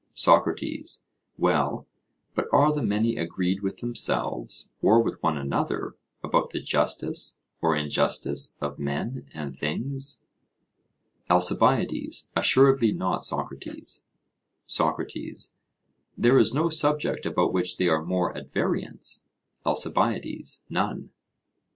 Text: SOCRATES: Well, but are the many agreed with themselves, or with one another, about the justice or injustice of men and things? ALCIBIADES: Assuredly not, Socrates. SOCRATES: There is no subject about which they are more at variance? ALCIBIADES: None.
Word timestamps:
SOCRATES: 0.15 1.05
Well, 1.37 1.87
but 2.33 2.47
are 2.51 2.73
the 2.73 2.81
many 2.81 3.17
agreed 3.17 3.61
with 3.61 3.77
themselves, 3.81 4.71
or 4.81 4.99
with 4.99 5.21
one 5.21 5.37
another, 5.37 5.95
about 6.23 6.49
the 6.49 6.59
justice 6.59 7.39
or 7.61 7.75
injustice 7.75 8.57
of 8.59 8.79
men 8.79 9.29
and 9.31 9.55
things? 9.55 10.23
ALCIBIADES: 11.29 12.31
Assuredly 12.35 12.91
not, 12.91 13.23
Socrates. 13.23 14.07
SOCRATES: 14.65 15.53
There 16.17 16.39
is 16.39 16.51
no 16.51 16.69
subject 16.69 17.27
about 17.27 17.53
which 17.53 17.77
they 17.77 17.87
are 17.87 18.03
more 18.03 18.35
at 18.35 18.51
variance? 18.51 19.27
ALCIBIADES: 19.67 20.65
None. 20.67 21.11